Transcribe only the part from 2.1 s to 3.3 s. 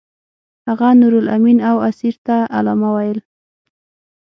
ته علامه ویل.